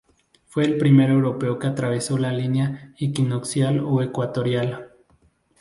Fue 0.47 0.65
el 0.65 0.79
primer 0.79 1.11
europeo 1.11 1.59
que 1.59 1.67
atravesó 1.67 2.17
la 2.17 2.31
línea 2.31 2.91
equinoccial 2.97 3.81
o 3.81 4.01
ecuatorial. 4.01 4.93